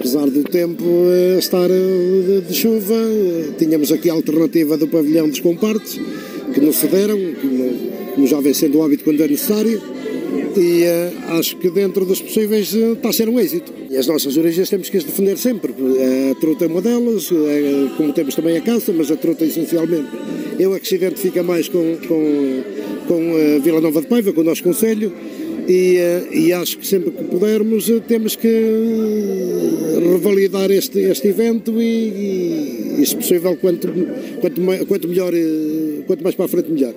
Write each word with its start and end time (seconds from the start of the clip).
apesar 0.00 0.30
do 0.30 0.42
tempo 0.44 0.82
eh, 0.82 1.38
estar 1.38 1.70
eh, 1.70 2.40
de, 2.48 2.54
chuva, 2.54 2.94
eh, 2.94 3.50
tínhamos 3.58 3.92
aqui 3.92 4.08
a 4.08 4.14
alternativa 4.14 4.78
do 4.78 4.88
pavilhão 4.88 5.28
dos 5.28 5.40
compartes, 5.40 6.00
que 6.54 6.60
nos 6.60 6.76
cederam, 6.76 7.18
como, 8.16 8.26
já 8.26 8.40
vem 8.40 8.54
sendo 8.54 8.78
o 8.78 8.82
hábito 8.82 9.04
quando 9.04 9.22
é 9.22 9.28
necessário, 9.28 9.80
e 10.56 10.84
acho 11.28 11.56
que 11.58 11.70
dentro 11.70 12.04
dos 12.04 12.20
possíveis 12.20 12.74
está 12.74 13.10
a 13.10 13.12
ser 13.12 13.28
um 13.28 13.38
êxito. 13.38 13.72
E 13.90 13.96
as 13.96 14.06
nossas 14.06 14.36
origens 14.36 14.68
temos 14.68 14.88
que 14.88 14.96
as 14.96 15.04
defender 15.04 15.38
sempre. 15.38 15.72
A 16.30 16.34
truta 16.40 16.64
é 16.64 16.68
uma 16.68 16.82
delas, 16.82 17.30
como 17.96 18.12
temos 18.12 18.34
também 18.34 18.56
a 18.56 18.60
caça, 18.60 18.92
mas 18.92 19.10
a 19.12 19.16
truta 19.16 19.44
essencialmente. 19.44 20.08
Eu 20.58 20.74
é 20.74 20.80
que 20.80 20.88
se 20.88 20.96
identifica 20.96 21.42
mais 21.44 21.68
com, 21.68 21.96
com, 22.08 22.62
com 23.06 23.60
Vila 23.62 23.80
Nova 23.80 24.00
de 24.00 24.08
Paiva, 24.08 24.32
com 24.32 24.40
o 24.40 24.44
nosso 24.44 24.62
Conselho, 24.62 25.12
e, 25.68 25.98
e, 26.32 26.52
acho 26.52 26.78
que 26.78 26.86
sempre 26.86 27.12
que 27.12 27.22
pudermos 27.24 27.88
temos 28.08 28.34
que 28.34 28.48
revalidar 30.20 30.70
este, 30.70 31.00
este 31.10 31.28
evento 31.28 31.80
e, 31.80 31.84
e, 31.84 33.02
e 33.02 33.06
se 33.06 33.16
possível, 33.16 33.56
quanto, 33.56 33.88
quanto, 34.40 34.60
quanto 34.86 35.08
melhor, 35.08 35.32
quanto 36.06 36.22
mais 36.22 36.36
para 36.36 36.44
a 36.44 36.48
frente, 36.48 36.70
melhor. 36.70 36.94